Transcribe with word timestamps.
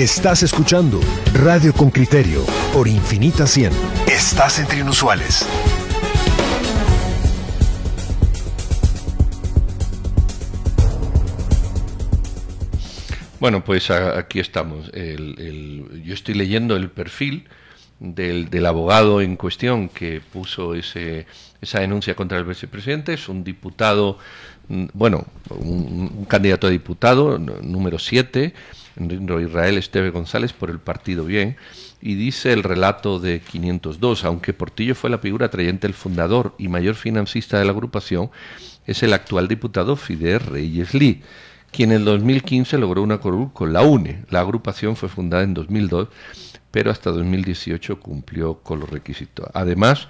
Estás 0.00 0.42
escuchando 0.42 0.98
Radio 1.34 1.74
con 1.74 1.90
Criterio 1.90 2.46
por 2.72 2.88
Infinita 2.88 3.46
100. 3.46 3.70
Estás 4.08 4.58
entre 4.58 4.78
inusuales. 4.78 5.46
Bueno, 13.40 13.62
pues 13.62 13.90
aquí 13.90 14.40
estamos. 14.40 14.90
yo 14.90 16.14
estoy 16.14 16.32
leyendo 16.32 16.76
el 16.76 16.90
perfil 16.90 17.46
del, 17.98 18.64
abogado 18.64 19.20
en 19.20 19.36
cuestión 19.36 19.90
que 19.90 20.22
puso 20.22 20.74
ese, 20.74 21.26
esa 21.60 21.80
denuncia 21.80 22.14
contra 22.14 22.38
el 22.38 22.44
vicepresidente. 22.44 23.12
Es 23.12 23.28
un 23.28 23.44
diputado, 23.44 24.16
bueno, 24.92 25.26
un, 25.50 26.26
candidato 26.28 26.66
a 26.66 26.70
diputado, 26.70 27.38
número 27.38 27.98
7, 27.98 28.54
Israel 29.42 29.78
Esteve 29.78 30.10
González, 30.10 30.52
por 30.52 30.70
el 30.70 30.78
Partido 30.78 31.24
Bien. 31.24 31.56
Y 32.02 32.14
dice 32.14 32.52
el 32.52 32.62
relato 32.62 33.20
de 33.20 33.40
502, 33.40 34.24
aunque 34.24 34.54
Portillo 34.54 34.94
fue 34.94 35.10
la 35.10 35.18
figura 35.18 35.46
atrayente, 35.46 35.86
el 35.86 35.94
fundador 35.94 36.54
y 36.56 36.68
mayor 36.68 36.94
financista 36.94 37.58
de 37.58 37.66
la 37.66 37.72
agrupación, 37.72 38.30
es 38.86 39.02
el 39.02 39.12
actual 39.12 39.48
diputado 39.48 39.96
Fidel 39.96 40.40
Reyes 40.40 40.94
Lee 40.94 41.22
quien 41.70 41.92
en 41.92 42.04
2015 42.04 42.78
logró 42.78 43.02
una 43.02 43.18
curul 43.18 43.52
con 43.52 43.72
la 43.72 43.82
UNE. 43.82 44.24
La 44.28 44.40
agrupación 44.40 44.96
fue 44.96 45.08
fundada 45.08 45.42
en 45.42 45.54
2002, 45.54 46.08
pero 46.70 46.90
hasta 46.90 47.10
2018 47.10 48.00
cumplió 48.00 48.58
con 48.62 48.80
los 48.80 48.90
requisitos. 48.90 49.48
Además, 49.54 50.08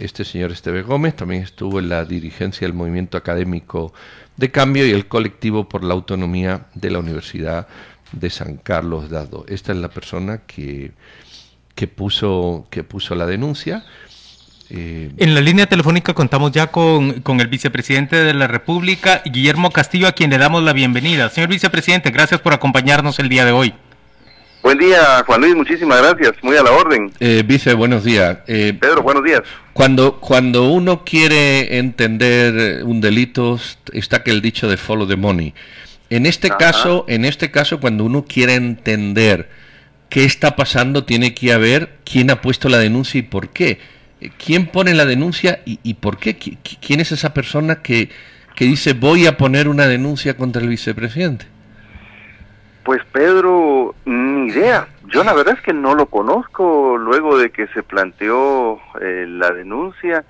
este 0.00 0.24
señor 0.24 0.50
Esteve 0.50 0.82
Gómez 0.82 1.14
también 1.14 1.42
estuvo 1.42 1.78
en 1.78 1.88
la 1.88 2.04
dirigencia 2.04 2.66
del 2.66 2.74
movimiento 2.74 3.16
académico 3.16 3.92
de 4.36 4.50
cambio 4.50 4.86
y 4.86 4.90
el 4.90 5.06
colectivo 5.06 5.68
por 5.68 5.84
la 5.84 5.94
autonomía 5.94 6.66
de 6.74 6.90
la 6.90 6.98
Universidad 6.98 7.68
de 8.12 8.30
San 8.30 8.56
Carlos 8.56 9.10
Dado. 9.10 9.44
Esta 9.48 9.72
es 9.72 9.78
la 9.78 9.90
persona 9.90 10.38
que, 10.46 10.92
que, 11.74 11.86
puso, 11.86 12.66
que 12.70 12.82
puso 12.82 13.14
la 13.14 13.26
denuncia. 13.26 13.84
Eh, 14.70 15.12
en 15.16 15.34
la 15.34 15.40
línea 15.40 15.66
telefónica 15.66 16.14
contamos 16.14 16.52
ya 16.52 16.68
con, 16.68 17.20
con, 17.20 17.40
el 17.40 17.48
vicepresidente 17.48 18.16
de 18.16 18.34
la 18.34 18.46
República, 18.46 19.20
Guillermo 19.24 19.70
Castillo, 19.70 20.08
a 20.08 20.12
quien 20.12 20.30
le 20.30 20.38
damos 20.38 20.62
la 20.62 20.72
bienvenida. 20.72 21.28
Señor 21.28 21.50
vicepresidente, 21.50 22.10
gracias 22.10 22.40
por 22.40 22.54
acompañarnos 22.54 23.18
el 23.18 23.28
día 23.28 23.44
de 23.44 23.52
hoy. 23.52 23.74
Buen 24.62 24.78
día, 24.78 25.24
Juan 25.26 25.40
Luis, 25.40 25.56
muchísimas 25.56 26.00
gracias, 26.02 26.32
muy 26.42 26.56
a 26.56 26.62
la 26.62 26.72
orden. 26.72 27.10
Eh, 27.18 27.42
vice, 27.46 27.74
buenos 27.74 28.04
días. 28.04 28.38
Eh, 28.46 28.76
Pedro, 28.78 29.02
buenos 29.02 29.24
días. 29.24 29.42
Cuando, 29.72 30.20
cuando 30.20 30.70
uno 30.70 31.04
quiere 31.04 31.78
entender 31.78 32.84
un 32.84 33.00
delito, 33.00 33.58
está 33.92 34.22
que 34.22 34.30
el 34.30 34.42
dicho 34.42 34.68
de 34.68 34.76
follow 34.76 35.08
the 35.08 35.16
money. 35.16 35.54
En 36.10 36.26
este 36.26 36.50
caso, 36.50 37.04
en 37.08 37.24
este 37.24 37.50
caso, 37.50 37.80
cuando 37.80 38.04
uno 38.04 38.24
quiere 38.28 38.54
entender 38.54 39.48
qué 40.08 40.24
está 40.24 40.56
pasando, 40.56 41.04
tiene 41.04 41.34
que 41.34 41.52
haber 41.52 41.98
quién 42.04 42.30
ha 42.30 42.40
puesto 42.40 42.68
la 42.68 42.78
denuncia 42.78 43.18
y 43.18 43.22
por 43.22 43.50
qué 43.50 43.78
¿Quién 44.44 44.66
pone 44.66 44.92
la 44.94 45.06
denuncia 45.06 45.62
y, 45.64 45.94
por 45.94 46.18
qué? 46.18 46.36
¿Quién 46.36 47.00
es 47.00 47.10
esa 47.10 47.32
persona 47.32 47.76
que, 47.76 48.10
que 48.54 48.66
dice 48.66 48.92
voy 48.92 49.26
a 49.26 49.38
poner 49.38 49.66
una 49.66 49.86
denuncia 49.86 50.36
contra 50.36 50.60
el 50.60 50.68
vicepresidente? 50.68 51.46
Pues 52.90 53.04
Pedro, 53.12 53.94
ni 54.04 54.48
idea. 54.48 54.88
Yo 55.06 55.22
la 55.22 55.32
verdad 55.32 55.54
es 55.56 55.62
que 55.62 55.72
no 55.72 55.94
lo 55.94 56.06
conozco. 56.06 56.98
Luego 56.98 57.38
de 57.38 57.50
que 57.50 57.68
se 57.68 57.84
planteó 57.84 58.80
eh, 59.00 59.26
la 59.28 59.52
denuncia, 59.52 60.24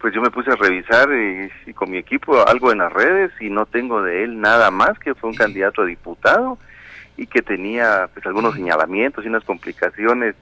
pues 0.00 0.12
yo 0.12 0.20
me 0.20 0.32
puse 0.32 0.50
a 0.50 0.56
revisar 0.56 1.08
y, 1.12 1.72
con 1.74 1.92
mi 1.92 1.98
equipo 1.98 2.44
algo 2.44 2.72
en 2.72 2.78
las 2.78 2.92
redes 2.92 3.30
y 3.40 3.50
no 3.50 3.66
tengo 3.66 4.02
de 4.02 4.24
él 4.24 4.40
nada 4.40 4.72
más 4.72 4.98
que 4.98 5.14
fue 5.14 5.30
un 5.30 5.36
candidato 5.36 5.82
a 5.82 5.86
diputado 5.86 6.58
y 7.16 7.28
que 7.28 7.40
tenía 7.40 8.08
pues 8.12 8.26
algunos 8.26 8.56
señalamientos 8.56 9.24
y 9.24 9.28
unas 9.28 9.44
complicaciones 9.44 10.34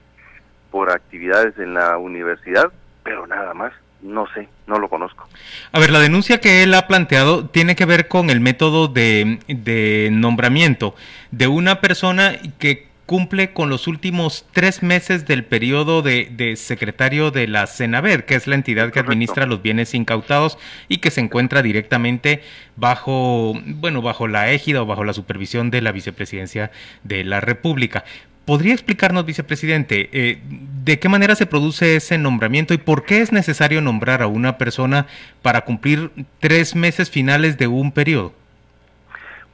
por 0.71 0.89
actividades 0.89 1.59
en 1.59 1.75
la 1.75 1.99
universidad, 1.99 2.71
pero 3.03 3.27
nada 3.27 3.53
más. 3.53 3.71
No 4.01 4.25
sé, 4.33 4.49
no 4.67 4.79
lo 4.79 4.89
conozco. 4.89 5.27
A 5.71 5.79
ver, 5.79 5.91
la 5.91 5.99
denuncia 5.99 6.39
que 6.39 6.63
él 6.63 6.73
ha 6.73 6.87
planteado 6.87 7.45
tiene 7.47 7.75
que 7.75 7.85
ver 7.85 8.07
con 8.07 8.29
el 8.29 8.39
método 8.39 8.87
de, 8.87 9.39
de 9.47 10.09
nombramiento 10.11 10.95
de 11.31 11.47
una 11.47 11.81
persona 11.81 12.33
que 12.57 12.91
cumple 13.11 13.51
con 13.51 13.69
los 13.69 13.87
últimos 13.87 14.45
tres 14.53 14.83
meses 14.83 15.27
del 15.27 15.43
periodo 15.43 16.01
de, 16.01 16.53
secretario 16.55 17.29
de 17.29 17.45
la 17.45 17.67
Senaver, 17.67 18.25
que 18.25 18.35
es 18.35 18.47
la 18.47 18.55
entidad 18.55 18.89
que 18.93 19.01
administra 19.01 19.45
los 19.45 19.61
bienes 19.61 19.93
incautados 19.93 20.57
y 20.87 20.99
que 20.99 21.11
se 21.11 21.19
encuentra 21.19 21.61
directamente 21.61 22.41
bajo, 22.77 23.53
bueno, 23.65 24.01
bajo 24.01 24.29
la 24.29 24.51
égida 24.51 24.81
o 24.81 24.85
bajo 24.85 25.03
la 25.03 25.11
supervisión 25.11 25.71
de 25.71 25.81
la 25.81 25.91
vicepresidencia 25.91 26.71
de 27.03 27.25
la 27.25 27.41
República. 27.41 28.05
¿Podría 28.45 28.73
explicarnos, 28.73 29.25
vicepresidente, 29.25 30.09
eh, 30.11 30.41
de 30.83 30.99
qué 30.99 31.09
manera 31.09 31.35
se 31.35 31.45
produce 31.45 31.95
ese 31.95 32.17
nombramiento 32.17 32.73
y 32.73 32.77
por 32.77 33.03
qué 33.03 33.21
es 33.21 33.31
necesario 33.31 33.81
nombrar 33.81 34.23
a 34.23 34.27
una 34.27 34.57
persona 34.57 35.05
para 35.43 35.61
cumplir 35.61 36.11
tres 36.39 36.75
meses 36.75 37.11
finales 37.11 37.57
de 37.57 37.67
un 37.67 37.91
periodo? 37.91 38.33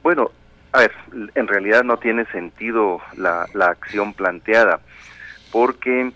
Bueno, 0.02 0.30
a 0.72 0.80
ver, 0.80 0.92
en 1.34 1.46
realidad 1.46 1.84
no 1.84 1.98
tiene 1.98 2.24
sentido 2.26 3.00
la, 3.16 3.46
acción 3.60 4.14
planteada, 4.14 4.80
porque 5.52 6.12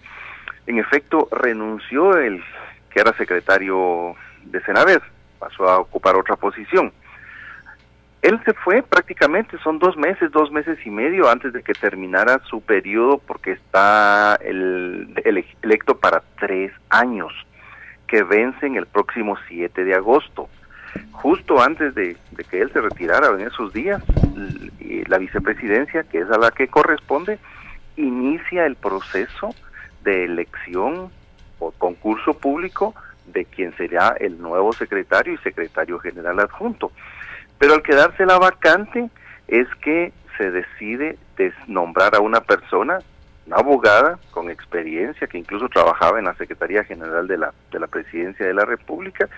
en 0.67 0.79
efecto 0.79 1.29
renunció 1.31 2.17
el 2.17 2.43
que 2.91 3.01
era 3.01 3.17
secretario 3.17 4.15
de 4.45 4.63
Senaver, 4.63 5.03
pasó 5.39 5.69
a 5.69 5.79
ocupar 5.79 6.17
otra 6.17 6.37
posición. 6.37 6.93
Él 8.23 8.41
se 8.45 8.55
fue 8.55 8.85
prácticamente, 8.85 9.59
son 9.59 9.81
dos 9.81 9.97
meses, 9.97 10.31
dos 10.31 10.53
meses 10.53 10.79
y 10.87 10.91
medio 10.91 11.29
antes 11.29 11.53
de 11.53 11.65
que 11.65 11.73
terminara 11.73 12.41
su 12.49 12.61
periodo 12.61 13.19
porque 13.19 13.51
está 13.51 14.37
el, 14.37 15.13
electo 15.63 15.99
para 15.99 16.23
tres 16.39 16.73
años, 16.89 17.33
que 18.07 18.23
vencen 18.23 18.77
el 18.77 18.87
próximo 18.87 19.37
7 19.49 19.85
de 19.85 19.95
agosto. 19.95 20.49
Justo 21.11 21.61
antes 21.61 21.97
de, 21.97 22.17
que 22.49 22.61
él 22.61 22.73
se 22.73 22.81
retirara 22.81 23.29
en 23.31 23.41
esos 23.41 23.73
días, 23.73 24.01
la 25.09 25.19
vicepresidencia, 25.19 26.05
que 26.05 26.21
es 26.21 26.31
a 26.31 26.39
la 26.39 26.53
que 26.53 26.69
corresponde, 26.69 27.41
inicia 27.97 28.67
el 28.67 28.77
proceso 28.77 29.53
de 30.05 30.27
elección 30.27 31.11
o 31.59 31.73
concurso 31.73 32.35
público 32.35 32.95
de 33.27 33.47
quien 33.47 33.75
será 33.77 34.15
el 34.21 34.41
nuevo 34.41 34.73
secretario 34.73 35.35
y 35.35 35.39
secretario 35.39 35.99
general 35.99 36.39
adjunto. 36.39 36.93
Pero 37.63 37.75
al 37.75 37.83
quedarse 37.85 38.27
la 38.27 38.41
vacante 38.41 39.09
es 39.47 39.69
que 39.83 40.13
se 40.37 40.51
decide 40.51 41.17
desnombrar 41.37 42.17
a 42.17 42.19
una 42.19 42.41
persona, 42.41 42.99
una 43.47 43.57
abogada 43.57 44.19
con 44.33 44.51
experiencia 44.51 45.29
que 45.29 45.39
incluso 45.39 45.69
trabajaba 45.69 46.19
en 46.19 46.25
la 46.25 46.35
Secretaría 46.35 46.83
General 46.83 47.29
de 47.29 47.39
la, 47.39 47.55
de 47.71 47.79
la 47.79 47.87
Presidencia 47.87 48.45
de 48.45 48.53
la 48.53 48.65
República, 48.65 49.29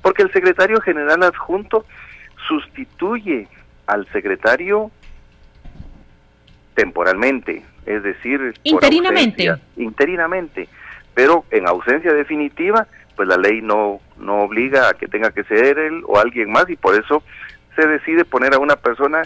porque 0.00 0.22
el 0.22 0.32
secretario 0.32 0.80
general 0.80 1.22
adjunto 1.22 1.84
sustituye 2.48 3.46
al 3.86 4.10
secretario 4.10 4.90
temporalmente, 6.72 7.62
es 7.84 8.02
decir, 8.02 8.54
interinamente. 8.62 9.54
interinamente, 9.76 10.66
pero 11.12 11.44
en 11.50 11.68
ausencia 11.68 12.14
definitiva, 12.14 12.86
pues 13.16 13.28
la 13.28 13.36
ley 13.36 13.60
no 13.60 14.00
no 14.18 14.42
obliga 14.42 14.88
a 14.88 14.94
que 14.94 15.08
tenga 15.08 15.30
que 15.30 15.44
ser 15.44 15.78
él 15.78 16.02
o 16.06 16.18
alguien 16.18 16.50
más 16.50 16.68
y 16.68 16.76
por 16.76 16.94
eso 16.94 17.22
se 17.76 17.86
decide 17.86 18.24
poner 18.24 18.54
a 18.54 18.58
una 18.58 18.76
persona 18.76 19.22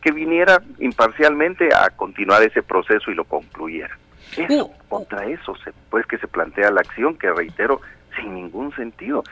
que 0.00 0.12
viniera 0.12 0.62
imparcialmente 0.78 1.70
a 1.74 1.90
continuar 1.90 2.42
ese 2.42 2.62
proceso 2.62 3.10
y 3.10 3.14
lo 3.14 3.24
concluyera. 3.24 3.98
Eso, 4.36 4.70
contra 4.88 5.24
eso, 5.24 5.56
se, 5.56 5.72
pues 5.90 6.06
que 6.06 6.18
se 6.18 6.28
plantea 6.28 6.70
la 6.70 6.82
acción, 6.82 7.16
que 7.16 7.32
reitero, 7.32 7.80
sin 8.16 8.34
ningún 8.34 8.74
sentido. 8.76 9.24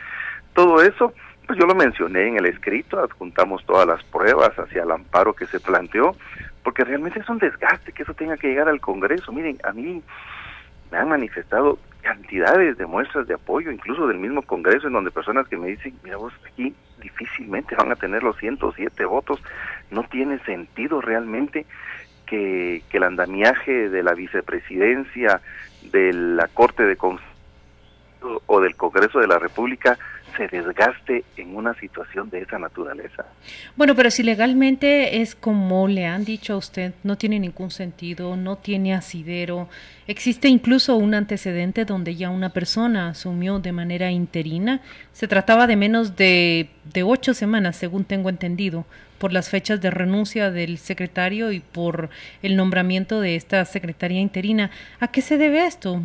Todo 0.55 0.82
eso, 0.82 1.12
pues 1.47 1.59
yo 1.59 1.66
lo 1.66 1.75
mencioné 1.75 2.28
en 2.28 2.38
el 2.38 2.47
escrito, 2.47 2.99
adjuntamos 2.99 3.65
todas 3.66 3.87
las 3.87 4.03
pruebas 4.05 4.59
hacia 4.59 4.82
el 4.82 4.91
amparo 4.91 5.34
que 5.34 5.47
se 5.47 5.61
planteó, 5.61 6.16
porque 6.62 6.85
realmente 6.85 7.20
es 7.20 7.29
un 7.29 7.38
desgaste 7.38 7.93
que 7.93 8.02
eso 8.02 8.14
tenga 8.14 8.37
que 8.37 8.49
llegar 8.49 8.69
al 8.69 8.81
Congreso. 8.81 9.32
Miren, 9.32 9.58
a 9.64 9.73
mí 9.73 10.02
me 10.91 10.99
han 10.99 11.08
manifestado 11.08 11.79
cantidades 12.02 12.76
de 12.76 12.87
muestras 12.87 13.26
de 13.26 13.34
apoyo, 13.34 13.70
incluso 13.70 14.06
del 14.06 14.19
mismo 14.19 14.43
Congreso, 14.43 14.88
en 14.88 14.93
donde 14.93 15.10
personas 15.10 15.49
que 15.49 15.56
me 15.56 15.69
dicen, 15.69 15.94
mira 16.02 16.16
vos, 16.16 16.32
aquí 16.46 16.75
difícilmente 17.00 17.75
van 17.75 17.93
a 17.93 17.96
tener 17.96 18.22
los 18.22 18.37
107 18.38 19.04
votos, 19.06 19.40
no 19.90 20.02
tiene 20.04 20.38
sentido 20.40 21.00
realmente 21.00 21.66
que, 22.26 22.82
que 22.90 22.96
el 22.99 23.04
andamiaje 23.04 23.88
de 23.88 24.02
la 24.02 24.14
vicepresidencia, 24.14 25.40
de 25.90 26.12
la 26.12 26.49
Corte 26.49 26.84
de 26.84 26.96
Constitución 26.96 27.32
o 28.46 28.60
del 28.60 28.76
Congreso 28.76 29.19
de 29.19 29.26
la 29.26 29.38
República 29.38 29.98
se 30.37 30.49
desgaste 30.49 31.25
en 31.37 31.56
una 31.56 31.75
situación 31.75 32.31
de 32.31 32.40
esa 32.40 32.58
naturaleza. 32.58 33.25
Bueno, 33.76 33.94
pero 33.94 34.11
si 34.11 34.23
legalmente 34.23 35.20
es 35.20 35.34
como 35.34 35.88
le 35.88 36.06
han 36.06 36.25
dicho 36.25 36.55
a 36.55 36.56
usted, 36.56 36.94
no 37.02 37.17
tiene 37.17 37.38
ningún 37.38 37.70
sentido, 37.70 38.37
no 38.37 38.56
tiene 38.56 38.94
asidero, 38.94 39.69
existe 40.06 40.49
incluso 40.49 40.96
un 40.96 41.14
antecedente 41.14 41.84
donde 41.84 42.17
ya 42.17 42.31
una 42.31 42.50
persona 42.50 43.08
asumió 43.08 43.58
de 43.58 43.73
manera 43.73 44.11
interina, 44.11 44.81
se 45.12 45.29
trataba 45.29 45.67
de 45.67 45.76
menos 45.76 46.17
de, 46.17 46.70
de 46.93 47.02
ocho 47.02 47.34
semanas, 47.34 47.76
según 47.76 48.05
tengo 48.05 48.29
entendido, 48.29 48.84
por 49.19 49.32
las 49.32 49.50
fechas 49.50 49.81
de 49.81 49.90
renuncia 49.90 50.50
del 50.50 50.79
secretario 50.79 51.52
y 51.52 51.61
por 51.61 52.11
el 52.43 52.56
nombramiento 52.56 53.20
de 53.20 53.37
esta 53.37 53.64
secretaría 53.64 54.20
interina. 54.20 54.70
¿A 54.99 55.08
qué 55.08 55.23
se 55.23 55.38
debe 55.38 55.64
esto? 55.64 56.02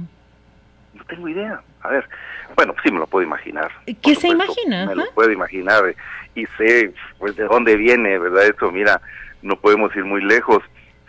No 0.94 1.04
tengo 1.06 1.28
idea. 1.28 1.62
A 1.88 1.92
ver, 1.92 2.10
bueno, 2.56 2.76
sí 2.84 2.92
me 2.92 3.00
lo 3.00 3.08
puedo 3.08 3.26
imaginar. 3.26 3.72
¿Qué 4.02 4.16
se 4.16 4.28
imagina? 4.28 4.88
Me 4.88 4.96
lo 4.96 5.10
puedo 5.14 5.32
imaginar 5.32 5.96
y 6.36 6.46
sé 6.58 6.92
pues 7.18 7.36
de 7.36 7.46
dónde 7.46 7.78
viene, 7.78 8.20
¿verdad? 8.20 8.46
Eso, 8.46 8.72
mira, 8.72 9.02
no 9.42 9.56
podemos 9.56 9.96
ir 9.96 10.04
muy 10.04 10.22
lejos. 10.22 10.62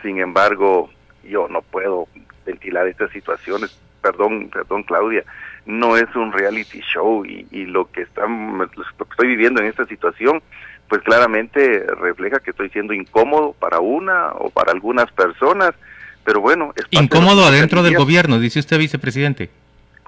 Sin 0.03 0.21
embargo, 0.21 0.89
yo 1.25 1.49
no 1.49 1.63
puedo 1.63 2.07
ventilar 2.47 2.87
estas 2.87 3.11
situaciones. 3.11 3.77
Perdón, 4.01 4.49
perdón, 4.51 4.85
Claudia, 4.85 5.25
no 5.67 5.97
es 5.97 6.15
un 6.15 6.33
reality 6.33 6.81
show 6.81 7.25
y, 7.27 7.67
lo 7.67 7.91
que 7.91 8.03
están, 8.03 8.57
lo 8.57 8.69
que 8.69 9.11
estoy 9.11 9.27
viviendo 9.27 9.61
en 9.61 9.67
esta 9.67 9.85
situación, 9.87 10.41
pues 10.89 11.03
claramente 11.03 11.85
refleja 12.01 12.39
que 12.39 12.51
estoy 12.51 12.71
siendo 12.71 12.93
incómodo 12.93 13.53
para 13.59 13.81
una 13.81 14.31
o 14.35 14.51
para 14.51 14.71
algunas 14.71 15.11
personas, 15.11 15.73
pero 16.25 16.41
bueno. 16.41 16.73
Es 16.77 16.87
incómodo 16.91 17.45
adentro 17.45 17.83
del 17.83 17.97
gobierno, 17.97 18.39
dice 18.39 18.61
usted, 18.61 18.79
vicepresidente. 18.79 19.51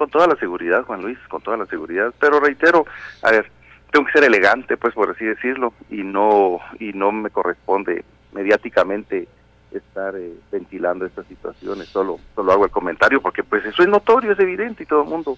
Con 0.01 0.09
toda 0.09 0.27
la 0.27 0.37
seguridad, 0.37 0.85
Juan 0.85 1.03
Luis, 1.03 1.19
con 1.29 1.43
toda 1.43 1.59
la 1.59 1.67
seguridad. 1.67 2.15
Pero 2.19 2.41
reitero, 2.41 2.87
a 3.21 3.33
ver, 3.33 3.51
tengo 3.91 4.07
que 4.07 4.13
ser 4.13 4.25
elegante, 4.25 4.79
pues 4.79 4.95
por 4.95 5.11
así 5.11 5.27
decirlo, 5.27 5.75
y 5.91 6.03
no 6.03 6.59
y 6.79 6.95
no 6.95 7.13
me 7.13 7.29
corresponde 7.29 8.03
mediáticamente 8.33 9.29
estar 9.71 10.17
eh, 10.17 10.33
ventilando 10.51 11.05
estas 11.05 11.27
situaciones. 11.27 11.89
Solo 11.89 12.19
solo 12.35 12.51
hago 12.51 12.65
el 12.65 12.71
comentario 12.71 13.21
porque 13.21 13.45
pues 13.45 13.63
eso 13.67 13.83
es 13.83 13.91
notorio, 13.91 14.33
es 14.33 14.41
evidente 14.41 14.85
y 14.85 14.87
todo 14.87 15.03
el 15.03 15.09
mundo 15.11 15.37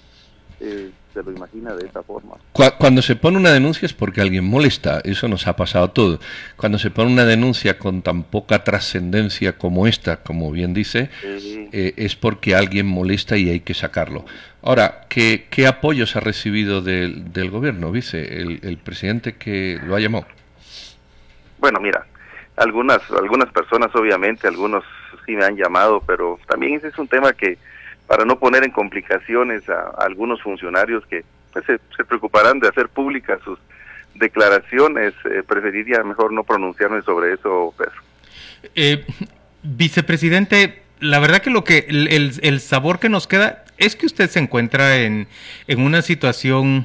eh, 0.65 0.91
se 1.13 1.23
lo 1.23 1.33
imagina 1.33 1.75
de 1.75 1.87
esa 1.87 2.03
forma. 2.03 2.37
Cuando 2.79 3.03
se 3.03 3.17
pone 3.17 3.37
una 3.37 3.51
denuncia 3.51 3.85
es 3.85 3.93
porque 3.93 4.21
alguien 4.21 4.45
molesta, 4.45 5.01
eso 5.05 5.27
nos 5.27 5.49
ha 5.49 5.57
pasado 5.57 5.91
todo. 5.91 6.21
Cuando 6.57 6.79
se 6.79 6.91
pone 6.91 7.13
una 7.13 7.25
denuncia 7.25 7.79
con 7.79 8.03
tan 8.03 8.23
poca 8.23 8.63
trascendencia 8.63 9.59
como 9.59 9.89
esta, 9.89 10.23
como 10.23 10.53
bien 10.53 10.73
dice, 10.73 11.11
eh, 11.25 11.95
es 11.97 12.15
porque 12.15 12.55
alguien 12.55 12.87
molesta 12.87 13.37
y 13.37 13.51
hay 13.51 13.61
que 13.61 13.75
sacarlo. 13.75 14.25
Ahora, 14.63 15.07
¿qué, 15.09 15.49
qué 15.51 15.67
apoyos 15.67 16.15
ha 16.15 16.21
recibido 16.21 16.81
del, 16.81 17.33
del 17.33 17.51
gobierno, 17.51 17.91
vice, 17.91 18.41
el, 18.41 18.61
el 18.63 18.79
presidente 18.79 19.35
que 19.35 19.81
lo 19.85 19.97
ha 19.97 20.01
llamado? 20.01 20.27
Bueno, 21.59 21.81
mira, 21.81 22.07
algunas 22.57 23.01
algunas 23.11 23.51
personas 23.53 23.91
obviamente, 23.95 24.47
algunos 24.47 24.85
sí 25.27 25.33
me 25.33 25.45
han 25.45 25.57
llamado, 25.57 26.01
pero 26.07 26.39
también 26.47 26.75
ese 26.75 26.89
es 26.89 26.99
un 26.99 27.09
tema 27.09 27.33
que 27.33 27.59
para 28.13 28.27
no 28.27 28.39
poner 28.39 28.63
en 28.63 28.73
complicaciones 28.73 29.67
a, 29.71 29.89
algunos 29.97 30.43
funcionarios 30.43 31.03
que 31.07 31.25
pues, 31.51 31.65
se, 31.65 32.05
preocuparán 32.05 32.61
de 32.61 32.69
hacer 32.69 32.91
públicas 32.91 33.41
sus 33.43 33.59
declaraciones, 34.15 35.15
eh, 35.25 35.43
preferiría 35.49 36.05
mejor 36.05 36.31
no 36.31 36.45
pronunciarme 36.45 37.01
sobre 37.01 37.33
eso, 37.33 37.73
Pedro. 37.79 37.95
Eh, 38.75 39.07
vicepresidente, 39.63 40.83
la 41.01 41.21
verdad 41.21 41.41
que 41.41 41.49
lo 41.49 41.65
que 41.65 41.87
el, 41.89 42.39
el, 42.43 42.61
sabor 42.61 42.99
que 42.99 43.09
nos 43.09 43.27
queda 43.27 43.65
es 43.79 43.97
que 43.97 44.05
usted 44.05 44.29
se 44.29 44.41
encuentra 44.41 44.99
en, 44.99 45.27
en 45.67 45.81
una 45.81 46.03
situación 46.03 46.85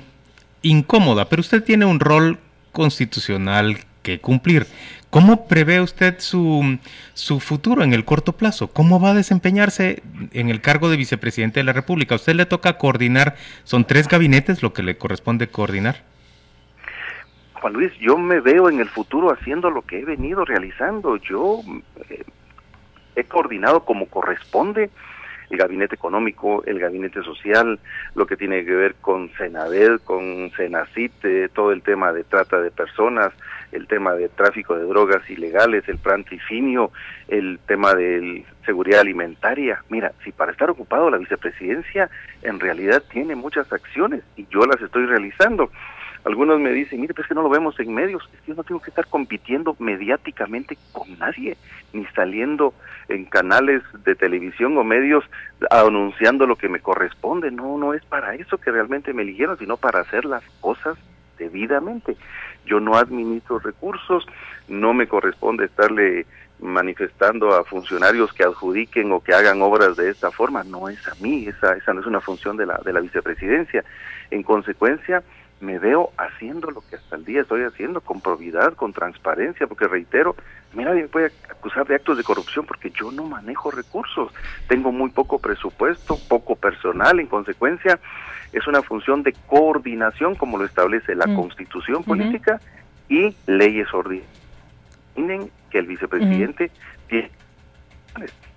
incómoda, 0.62 1.28
pero 1.28 1.42
usted 1.42 1.62
tiene 1.62 1.84
un 1.84 2.00
rol 2.00 2.40
constitucional 2.72 3.80
cumplir. 4.20 4.68
¿Cómo 5.10 5.48
prevé 5.48 5.82
usted 5.82 6.20
su, 6.20 6.80
su 7.14 7.40
futuro 7.40 7.84
en 7.84 7.94
el 7.94 8.06
corto 8.06 8.34
plazo? 8.34 8.68
¿Cómo 8.68 9.00
va 9.00 9.12
a 9.12 9.14
desempeñarse 9.14 10.02
en 10.34 10.50
el 10.50 10.62
cargo 10.62 10.90
de 10.90 10.98
vicepresidente 10.98 11.60
de 11.60 11.64
la 11.64 11.74
República? 11.74 12.16
¿A 12.16 12.18
usted 12.18 12.36
le 12.36 12.46
toca 12.46 12.78
coordinar? 12.78 13.36
¿Son 13.64 13.86
tres 13.86 14.08
gabinetes 14.08 14.64
lo 14.64 14.74
que 14.74 14.84
le 14.84 14.98
corresponde 14.98 15.48
coordinar? 15.48 16.04
Juan 17.54 17.74
Luis, 17.74 17.92
yo 18.00 18.18
me 18.18 18.40
veo 18.40 18.70
en 18.70 18.80
el 18.80 18.90
futuro 18.90 19.32
haciendo 19.32 19.70
lo 19.70 19.82
que 19.82 20.00
he 20.00 20.06
venido 20.06 20.46
realizando. 20.46 21.18
Yo 21.18 21.62
eh, 22.10 22.24
he 23.16 23.24
coordinado 23.24 23.84
como 23.84 24.06
corresponde 24.08 24.90
el 25.50 25.58
gabinete 25.58 25.96
económico, 25.96 26.64
el 26.66 26.80
gabinete 26.80 27.24
social, 27.24 27.80
lo 28.16 28.26
que 28.26 28.38
tiene 28.38 28.66
que 28.66 28.74
ver 28.74 28.96
con 28.96 29.32
Senadel, 29.38 30.00
con 30.02 30.52
Senacite, 30.56 31.50
todo 31.50 31.72
el 31.72 31.82
tema 31.82 32.12
de 32.12 32.24
trata 32.24 32.60
de 32.62 32.72
personas, 32.72 33.34
el 33.72 33.88
tema 33.88 34.14
de 34.14 34.30
tráfico 34.30 34.78
de 34.78 34.86
drogas 34.86 35.30
ilegales, 35.30 35.88
el 35.88 35.98
plan 35.98 36.24
trifinio, 36.24 36.92
el 37.28 37.60
tema 37.66 37.94
de 37.94 38.46
seguridad 38.66 39.02
alimentaria. 39.02 39.84
Mira, 39.90 40.14
si 40.24 40.32
para 40.32 40.52
estar 40.52 40.70
ocupado 40.70 41.10
la 41.10 41.18
vicepresidencia 41.18 42.10
en 42.42 42.60
realidad 42.60 43.04
tiene 43.12 43.36
muchas 43.36 43.72
acciones 43.72 44.24
y 44.36 44.46
yo 44.50 44.66
las 44.66 44.82
estoy 44.82 45.06
realizando. 45.06 45.72
Algunos 46.24 46.60
me 46.60 46.72
dicen, 46.72 47.00
mire, 47.00 47.14
pues 47.14 47.26
es 47.26 47.30
que 47.30 47.36
no 47.36 47.42
lo 47.42 47.50
vemos 47.50 47.80
en 47.80 47.94
medios, 47.94 48.24
es 48.34 48.42
que 48.42 48.52
yo 48.52 48.56
no 48.56 48.64
tengo 48.64 48.82
que 48.82 48.90
estar 48.90 49.08
compitiendo 49.08 49.76
mediáticamente 49.80 50.78
con 50.92 51.18
nadie, 51.18 51.58
ni 51.94 52.06
saliendo 52.08 52.74
en 53.08 53.26
canales 53.26 53.84
de 54.04 54.16
televisión 54.16 54.78
o 54.78 54.84
medios 54.84 55.24
anunciando 55.70 56.46
lo 56.46 56.56
que 56.56 56.70
me 56.70 56.80
corresponde. 56.80 57.52
No, 57.52 57.78
no 57.78 57.94
es 57.94 58.04
para 58.06 58.36
eso 58.36 58.58
que 58.58 58.72
realmente 58.72 59.14
me 59.14 59.24
eligieron, 59.24 59.58
sino 59.58 59.78
para 59.78 60.02
hacer 60.02 60.26
las 60.26 60.44
cosas 60.60 60.98
debidamente. 61.38 62.18
Yo 62.66 62.80
no 62.80 62.96
administro 62.96 63.60
recursos, 63.60 64.26
no 64.68 64.94
me 64.94 65.08
corresponde 65.08 65.66
estarle 65.66 66.26
manifestando 66.60 67.54
a 67.56 67.64
funcionarios 67.64 68.34
que 68.34 68.44
adjudiquen 68.44 69.12
o 69.12 69.20
que 69.22 69.34
hagan 69.34 69.62
obras 69.62 69.96
de 69.96 70.10
esta 70.10 70.32
forma, 70.32 70.64
no 70.64 70.90
es 70.90 71.08
a 71.08 71.14
mí, 71.22 71.48
esa, 71.48 71.74
esa 71.76 71.94
no 71.94 72.02
es 72.02 72.08
una 72.08 72.20
función 72.20 72.58
de 72.58 72.66
la, 72.66 72.82
de 72.84 72.94
la 72.94 73.00
vicepresidencia. 73.00 73.84
En 74.32 74.44
consecuencia, 74.44 75.24
me 75.60 75.80
veo 75.80 76.12
haciendo 76.18 76.70
lo 76.70 76.82
que 76.82 76.98
hasta 76.98 77.16
el 77.16 77.26
día 77.26 77.42
estoy 77.42 77.64
haciendo, 77.64 78.02
con 78.02 78.22
probidad, 78.22 78.74
con 78.74 78.94
transparencia, 78.94 79.66
porque 79.66 79.88
reitero, 79.88 80.36
mira, 80.74 80.94
me 80.94 81.08
puede 81.08 81.32
acusar 81.50 81.88
de 81.88 81.96
actos 81.96 82.18
de 82.18 82.24
corrupción 82.24 82.66
porque 82.66 82.92
yo 82.92 83.12
no 83.12 83.24
manejo 83.24 83.72
recursos, 83.72 84.32
tengo 84.68 84.92
muy 84.92 85.10
poco 85.10 85.40
presupuesto, 85.40 86.18
poco 86.28 86.56
personal, 86.56 87.20
en 87.20 87.28
consecuencia, 87.28 88.00
es 88.54 88.68
una 88.68 88.82
función 88.84 89.24
de 89.24 89.34
coordinación, 89.48 90.36
como 90.36 90.58
lo 90.58 90.66
establece 90.66 91.16
la 91.16 91.28
mm. 91.28 91.36
constitución 91.36 92.04
política 92.04 92.62
y 93.10 93.36
leyes 93.48 93.92
ordinarias. 93.94 94.30
que 95.72 95.80
el 95.80 95.88
vicepresidente 95.88 96.72
tiene. 97.08 97.32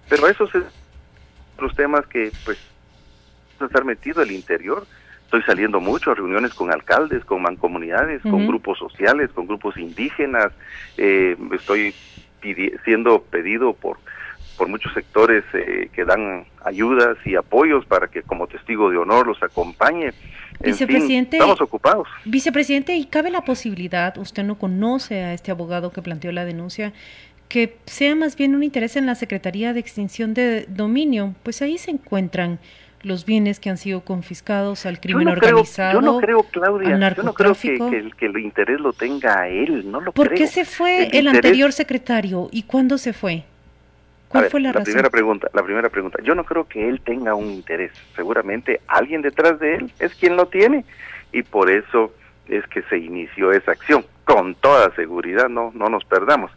Pero 0.08 0.28
esos 0.28 0.50
son 0.50 0.64
los 1.58 1.74
temas 1.74 2.06
que, 2.06 2.30
pues, 2.44 2.58
estar 3.60 3.84
metido 3.84 4.22
el 4.22 4.30
interior 4.30 4.86
Estoy 5.30 5.42
saliendo 5.44 5.78
mucho 5.78 6.10
a 6.10 6.16
reuniones 6.16 6.52
con 6.54 6.72
alcaldes, 6.72 7.24
con 7.24 7.40
mancomunidades, 7.40 8.20
con 8.22 8.48
grupos 8.48 8.80
sociales, 8.80 9.30
con 9.32 9.46
grupos 9.46 9.76
indígenas. 9.76 10.50
Eh, 10.98 11.36
estoy 11.52 11.94
siendo 12.84 13.22
pedido 13.22 13.72
por 13.72 13.98
por 14.58 14.66
muchos 14.68 14.92
sectores 14.92 15.44
eh, 15.54 15.88
que 15.94 16.04
dan 16.04 16.44
ayudas 16.64 17.16
y 17.24 17.36
apoyos 17.36 17.86
para 17.86 18.08
que 18.08 18.22
como 18.22 18.48
testigo 18.48 18.90
de 18.90 18.98
honor 18.98 19.28
los 19.28 19.40
acompañe. 19.40 20.12
Vicepresidente, 20.58 21.36
estamos 21.36 21.60
ocupados. 21.60 22.08
Vicepresidente, 22.24 22.96
¿y 22.96 23.06
cabe 23.06 23.30
la 23.30 23.42
posibilidad, 23.42 24.18
usted 24.18 24.42
no 24.42 24.58
conoce 24.58 25.22
a 25.22 25.32
este 25.32 25.52
abogado 25.52 25.92
que 25.92 26.02
planteó 26.02 26.32
la 26.32 26.44
denuncia, 26.44 26.92
que 27.48 27.78
sea 27.86 28.16
más 28.16 28.36
bien 28.36 28.56
un 28.56 28.64
interés 28.64 28.96
en 28.96 29.06
la 29.06 29.14
Secretaría 29.14 29.72
de 29.72 29.80
Extinción 29.80 30.34
de 30.34 30.66
Dominio? 30.68 31.36
Pues 31.42 31.62
ahí 31.62 31.78
se 31.78 31.92
encuentran 31.92 32.58
los 33.02 33.24
bienes 33.24 33.60
que 33.60 33.70
han 33.70 33.78
sido 33.78 34.02
confiscados 34.02 34.86
al 34.86 35.00
crimen 35.00 35.28
organizado. 35.28 35.94
yo 35.94 36.00
no 36.00 36.18
creo, 36.18 36.42
Claudia, 36.44 37.14
yo 37.14 37.22
no 37.22 37.34
creo 37.34 37.54
que, 37.54 38.10
que, 38.16 38.26
el, 38.26 38.38
interés 38.38 38.80
lo 38.80 38.92
tenga 38.92 39.40
a 39.40 39.48
él, 39.48 39.90
no 39.90 40.00
lo 40.00 40.12
¿Por 40.12 40.34
qué 40.34 40.46
se 40.46 40.64
fue 40.64 41.08
el, 41.12 41.28
anterior 41.28 41.72
secretario 41.72 42.48
y 42.52 42.64
cuándo 42.64 42.98
se 42.98 43.12
fue? 43.12 43.44
¿Cuál 44.28 44.48
fue 44.50 44.60
la, 44.60 44.72
razón? 44.72 44.84
primera 44.84 45.10
pregunta, 45.10 45.48
la 45.52 45.62
primera 45.62 45.88
pregunta. 45.88 46.18
Yo 46.22 46.34
no 46.34 46.44
creo 46.44 46.68
que 46.68 46.88
él 46.88 47.00
tenga 47.00 47.34
un 47.34 47.50
interés. 47.50 47.90
Seguramente 48.14 48.80
alguien 48.86 49.22
detrás 49.22 49.58
de 49.58 49.76
él 49.76 49.92
es 49.98 50.14
quien 50.14 50.36
lo 50.36 50.46
tiene 50.46 50.84
y 51.32 51.42
por 51.42 51.68
eso 51.68 52.12
es 52.48 52.64
que 52.68 52.82
se 52.82 52.98
inició 52.98 53.50
esa 53.50 53.72
acción. 53.72 54.04
Con 54.24 54.54
toda 54.54 54.94
seguridad, 54.94 55.48
no, 55.48 55.72
no 55.74 55.88
nos 55.88 56.04
perdamos. 56.04 56.52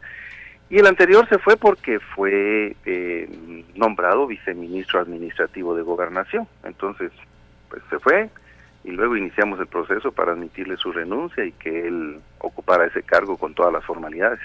Y 0.70 0.80
el 0.80 0.88
anterior 0.88 1.28
se 1.30 1.38
fue 1.38 1.56
porque 1.56 2.00
fue 2.00 2.76
eh, 2.86 3.64
nombrado 3.76 4.26
viceministro 4.26 5.00
administrativo 5.00 5.76
de 5.76 5.84
gobernación. 5.84 6.48
Entonces, 6.64 7.12
pues 7.70 7.82
se 7.90 8.00
fue 8.00 8.30
y 8.86 8.92
luego 8.92 9.16
iniciamos 9.16 9.60
el 9.60 9.68
proceso 9.68 10.12
para 10.12 10.34
admitirle 10.34 10.76
su 10.76 10.92
renuncia 10.92 11.46
y 11.46 11.54
que 11.54 11.88
él 11.88 12.18
ocupara 12.40 12.86
ese 12.86 13.02
cargo 13.02 13.38
con 13.38 13.54
todas 13.54 13.72
las 13.72 13.84
formalidades. 13.86 14.40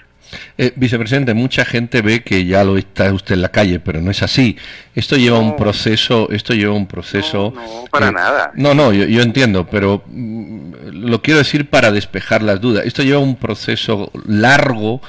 Eh, 0.57 0.73
vicepresidente, 0.77 1.35
mucha 1.35 1.65
gente 1.65 2.03
ve 2.03 2.23
que 2.23 2.45
ya 2.45 2.63
lo 2.63 2.77
está 2.77 3.13
usted 3.13 3.35
en 3.35 3.43
la 3.43 3.49
calle, 3.49 3.81
pero 3.81 4.01
no 4.01 4.13
es 4.13 4.23
así. 4.23 4.57
Esto 4.95 5.17
lleva 5.17 5.39
un 5.39 5.57
proceso, 5.57 6.29
esto 6.31 6.55
lleva 6.55 6.73
un 6.73 6.87
proceso. 6.87 7.53
No, 7.55 7.85
para 7.91 8.13
nada. 8.13 8.53
No, 8.55 8.75
no, 8.75 8.93
yo, 8.93 9.07
yo 9.07 9.23
entiendo, 9.23 9.67
pero 9.67 10.05
mm, 10.07 10.73
lo 10.93 11.21
quiero 11.21 11.39
decir 11.39 11.69
para 11.69 11.91
despejar 11.91 12.43
las 12.43 12.61
dudas. 12.61 12.87
Esto 12.87 13.03
lleva 13.03 13.19
un 13.19 13.37
proceso 13.37 14.13
largo 14.25 15.01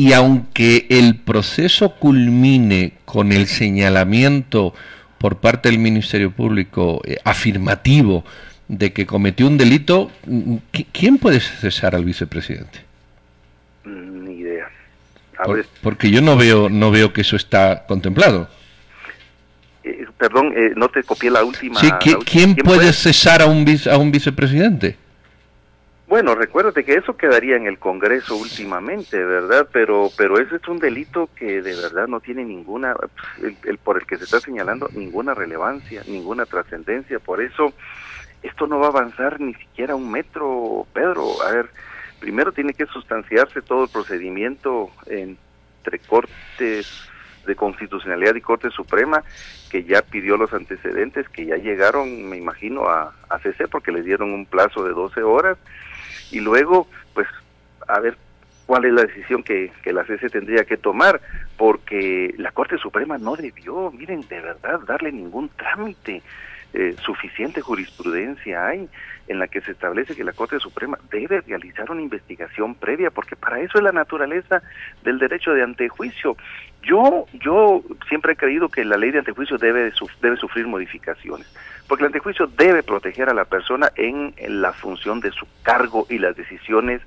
y 0.00 0.14
aunque 0.14 0.86
el 0.88 1.16
proceso 1.16 1.96
culmine 1.96 2.94
con 3.04 3.32
el 3.32 3.46
señalamiento 3.46 4.72
por 5.18 5.40
parte 5.40 5.68
del 5.68 5.78
Ministerio 5.78 6.30
Público 6.30 7.02
eh, 7.04 7.18
afirmativo 7.22 8.24
de 8.66 8.94
que 8.94 9.04
cometió 9.04 9.46
un 9.46 9.58
delito, 9.58 10.10
¿quién 10.92 11.18
puede 11.18 11.40
cesar 11.40 11.94
al 11.94 12.06
vicepresidente? 12.06 12.78
Ni 13.84 14.38
idea. 14.38 14.68
porque 15.82 16.10
yo 16.10 16.22
no 16.22 16.34
veo, 16.34 16.70
no 16.70 16.90
veo 16.90 17.12
que 17.12 17.20
eso 17.20 17.36
está 17.36 17.84
contemplado. 17.86 18.48
Eh, 19.84 20.06
perdón, 20.16 20.54
eh, 20.56 20.72
no 20.76 20.88
te 20.88 21.02
copié 21.02 21.30
la 21.30 21.44
última. 21.44 21.78
Sí, 21.78 21.90
¿quién, 22.24 22.56
puede, 22.56 22.94
cesar 22.94 23.42
a 23.42 23.46
un, 23.46 23.66
a 23.92 23.98
un 23.98 24.10
vicepresidente? 24.10 24.96
Bueno, 26.10 26.34
recuérdate 26.34 26.82
que 26.82 26.94
eso 26.94 27.16
quedaría 27.16 27.54
en 27.54 27.68
el 27.68 27.78
Congreso 27.78 28.34
últimamente, 28.34 29.24
¿verdad? 29.24 29.68
Pero 29.72 30.10
pero 30.18 30.40
ese 30.40 30.56
es 30.56 30.66
un 30.66 30.80
delito 30.80 31.30
que 31.36 31.62
de 31.62 31.76
verdad 31.76 32.08
no 32.08 32.18
tiene 32.18 32.44
ninguna, 32.44 32.96
el, 33.40 33.78
por 33.78 33.96
el 33.96 34.08
que 34.08 34.16
se 34.16 34.24
está 34.24 34.40
señalando, 34.40 34.88
ninguna 34.92 35.34
relevancia, 35.34 36.02
ninguna 36.08 36.46
trascendencia. 36.46 37.20
Por 37.20 37.40
eso 37.40 37.72
esto 38.42 38.66
no 38.66 38.80
va 38.80 38.86
a 38.86 38.90
avanzar 38.90 39.40
ni 39.40 39.54
siquiera 39.54 39.94
un 39.94 40.10
metro, 40.10 40.84
Pedro. 40.92 41.42
A 41.42 41.52
ver, 41.52 41.70
primero 42.18 42.50
tiene 42.50 42.74
que 42.74 42.86
sustanciarse 42.86 43.62
todo 43.62 43.84
el 43.84 43.90
procedimiento 43.90 44.90
entre 45.06 46.00
Cortes 46.08 47.08
de 47.46 47.54
Constitucionalidad 47.54 48.34
y 48.34 48.40
Corte 48.40 48.70
Suprema, 48.70 49.22
que 49.70 49.84
ya 49.84 50.02
pidió 50.02 50.36
los 50.36 50.52
antecedentes, 50.52 51.28
que 51.28 51.46
ya 51.46 51.56
llegaron, 51.56 52.28
me 52.28 52.36
imagino, 52.36 52.88
a, 52.88 53.14
a 53.28 53.38
CC 53.38 53.68
porque 53.68 53.92
le 53.92 54.02
dieron 54.02 54.32
un 54.32 54.44
plazo 54.44 54.82
de 54.82 54.90
12 54.90 55.22
horas 55.22 55.56
y 56.30 56.40
luego, 56.40 56.86
pues, 57.14 57.26
a 57.88 58.00
ver 58.00 58.16
cuál 58.66 58.84
es 58.84 58.92
la 58.92 59.02
decisión 59.02 59.42
que, 59.42 59.72
que 59.82 59.92
la 59.92 60.04
CC 60.04 60.30
tendría 60.30 60.64
que 60.64 60.76
tomar, 60.76 61.20
porque 61.56 62.34
la 62.38 62.52
Corte 62.52 62.78
Suprema 62.78 63.18
no 63.18 63.36
debió, 63.36 63.90
miren, 63.90 64.26
de 64.28 64.40
verdad, 64.40 64.80
darle 64.86 65.10
ningún 65.10 65.48
trámite. 65.50 66.22
Eh, 66.72 66.94
suficiente 67.02 67.60
jurisprudencia 67.60 68.64
hay 68.64 68.88
en 69.26 69.38
la 69.38 69.48
que 69.48 69.60
se 69.60 69.72
establece 69.72 70.14
que 70.14 70.22
la 70.22 70.32
Corte 70.32 70.58
Suprema 70.60 70.98
debe 71.10 71.40
realizar 71.40 71.90
una 71.90 72.02
investigación 72.02 72.74
previa, 72.74 73.10
porque 73.10 73.36
para 73.36 73.60
eso 73.60 73.78
es 73.78 73.84
la 73.84 73.92
naturaleza 73.92 74.62
del 75.02 75.18
derecho 75.18 75.52
de 75.52 75.62
antejuicio. 75.62 76.36
Yo, 76.82 77.26
yo 77.34 77.82
siempre 78.08 78.32
he 78.32 78.36
creído 78.36 78.68
que 78.68 78.84
la 78.84 78.96
ley 78.96 79.10
de 79.10 79.18
antejuicio 79.18 79.58
debe, 79.58 79.92
debe 80.22 80.36
sufrir 80.36 80.66
modificaciones, 80.66 81.46
porque 81.88 82.04
el 82.04 82.08
antejuicio 82.08 82.46
debe 82.46 82.82
proteger 82.82 83.28
a 83.28 83.34
la 83.34 83.44
persona 83.44 83.90
en, 83.96 84.34
la 84.48 84.72
función 84.72 85.20
de 85.20 85.30
su 85.32 85.46
cargo 85.62 86.06
y 86.08 86.18
las 86.18 86.36
decisiones 86.36 87.02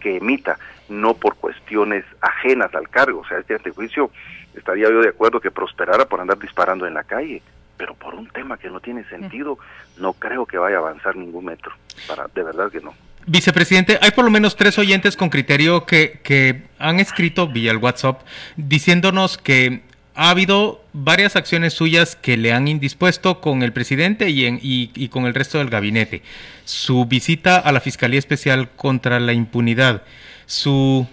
que 0.00 0.16
emita, 0.16 0.58
no 0.88 1.14
por 1.14 1.36
cuestiones 1.36 2.04
ajenas 2.20 2.74
al 2.74 2.88
cargo. 2.88 3.20
O 3.20 3.26
sea, 3.26 3.38
este 3.38 3.54
antejuicio 3.54 4.10
estaría 4.54 4.88
yo 4.88 5.00
de 5.00 5.08
acuerdo 5.08 5.40
que 5.40 5.50
prosperara 5.50 6.04
por 6.06 6.20
andar 6.20 6.38
disparando 6.38 6.86
en 6.86 6.94
la 6.94 7.04
calle, 7.04 7.42
pero 7.76 7.94
por 7.94 8.14
un 8.14 8.28
tema 8.28 8.58
que 8.58 8.70
no 8.70 8.80
tiene 8.80 9.04
sentido, 9.08 9.58
no 9.98 10.12
creo 10.12 10.46
que 10.46 10.58
vaya 10.58 10.76
a 10.76 10.80
avanzar 10.80 11.16
ningún 11.16 11.44
metro. 11.44 11.72
Para, 12.06 12.28
de 12.34 12.42
verdad 12.42 12.70
que 12.70 12.80
no. 12.80 12.94
Vicepresidente, 13.26 13.98
hay 14.00 14.12
por 14.12 14.24
lo 14.24 14.30
menos 14.30 14.54
tres 14.56 14.78
oyentes 14.78 15.16
con 15.16 15.30
criterio 15.30 15.84
que, 15.84 16.20
que 16.22 16.62
han 16.78 17.00
escrito 17.00 17.48
vía 17.48 17.72
el 17.72 17.78
WhatsApp 17.78 18.22
diciéndonos 18.56 19.36
que 19.36 19.82
ha 20.14 20.30
habido 20.30 20.80
varias 20.92 21.36
acciones 21.36 21.74
suyas 21.74 22.16
que 22.16 22.36
le 22.36 22.52
han 22.52 22.68
indispuesto 22.68 23.40
con 23.40 23.62
el 23.62 23.72
presidente 23.72 24.30
y, 24.30 24.46
en, 24.46 24.58
y, 24.62 24.90
y, 24.94 25.08
con 25.08 25.26
el 25.26 25.34
resto 25.34 25.58
del 25.58 25.68
gabinete. 25.68 26.22
Su 26.64 27.04
visita 27.04 27.58
a 27.58 27.70
la 27.72 27.80
Fiscalía 27.80 28.18
Especial 28.18 28.70
contra 28.70 29.20
la 29.20 29.34
Impunidad, 29.34 30.04
su 30.46 31.06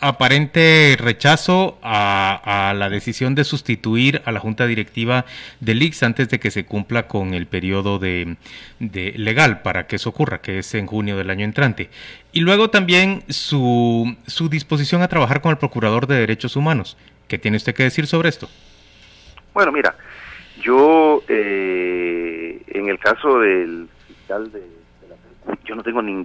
aparente 0.00 0.96
rechazo 0.98 1.78
a, 1.82 2.74
la 2.76 2.88
decisión 2.90 3.34
de 3.34 3.44
sustituir 3.44 4.22
a 4.24 4.32
la 4.32 4.40
junta 4.40 4.66
directiva 4.66 5.24
del 5.60 5.82
IX 5.82 6.02
antes 6.02 6.28
de 6.28 6.40
que 6.40 6.50
se 6.50 6.66
cumpla 6.66 7.08
con 7.08 7.34
el 7.34 7.46
periodo 7.46 7.98
de, 7.98 8.36
legal 8.78 9.62
para 9.62 9.86
que 9.86 9.96
eso 9.96 10.10
ocurra, 10.10 10.40
que 10.40 10.58
es 10.58 10.74
en 10.74 10.86
junio 10.86 11.16
del 11.16 11.30
año 11.30 11.44
entrante. 11.44 11.90
Y 12.32 12.40
luego 12.40 12.70
también 12.70 13.22
su, 13.28 14.16
su 14.26 14.48
disposición 14.48 15.02
a 15.02 15.08
trabajar 15.08 15.40
con 15.40 15.50
el 15.50 15.58
Procurador 15.58 16.06
de 16.06 16.16
Derechos 16.16 16.56
Humanos. 16.56 16.96
¿Qué 17.28 17.38
tiene 17.38 17.56
usted 17.56 17.74
que 17.74 17.84
decir 17.84 18.06
sobre 18.06 18.28
esto? 18.28 18.48
Bueno, 19.54 19.72
mira, 19.72 19.94
yo 20.60 21.22
eh, 21.28 22.62
en 22.68 22.88
el 22.88 22.98
caso 22.98 23.38
del 23.38 23.88
fiscal 24.06 24.50
de, 24.52 24.60
la 25.08 25.56
yo 25.64 25.74
no 25.74 25.82
tengo 25.82 26.02
ni 26.02 26.22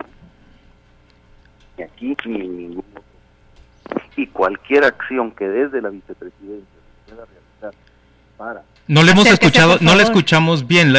aquí 1.84 2.16
ni 2.26 2.48
ningún 2.48 2.84
y 4.18 4.28
cualquier 4.28 4.84
acción 4.84 5.32
que 5.32 5.48
desde 5.48 5.82
la 5.82 5.90
vicepresidencia 5.90 6.68
se 7.06 7.14
pueda 7.14 7.26
realizar 7.26 7.82
para 8.38 8.64
no 8.88 9.04
le 9.04 9.12
hemos 9.12 9.28
escuchado, 9.28 9.78
no 9.82 9.96
le 9.96 10.04
escuchamos 10.04 10.66
bien 10.66 10.94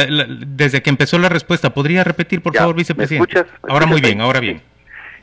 desde 0.55 0.81
que 0.83 0.91
empezó 0.91 1.17
la 1.17 1.27
respuesta. 1.29 1.73
¿Podría 1.73 2.03
repetir, 2.03 2.41
por 2.41 2.55
favor, 2.55 2.75
vicepresidente? 2.75 3.45
ahora 3.67 3.87
muy 3.87 3.99
bien, 3.99 4.21
ahora 4.21 4.39
bien. 4.39 4.61